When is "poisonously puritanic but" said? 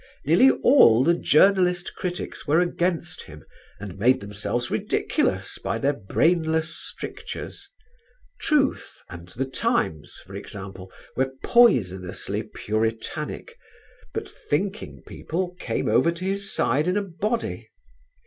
11.43-14.27